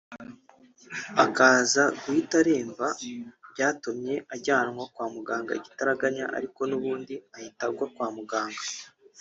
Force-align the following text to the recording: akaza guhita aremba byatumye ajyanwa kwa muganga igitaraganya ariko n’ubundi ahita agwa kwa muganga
akaza 1.25 1.83
guhita 2.01 2.35
aremba 2.41 2.87
byatumye 3.51 4.13
ajyanwa 4.35 4.83
kwa 4.93 5.05
muganga 5.15 5.51
igitaraganya 5.59 6.25
ariko 6.37 6.61
n’ubundi 6.69 7.15
ahita 7.35 7.63
agwa 7.69 7.87
kwa 7.95 8.07
muganga 8.17 8.61